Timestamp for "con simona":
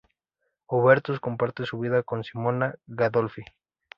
2.01-2.73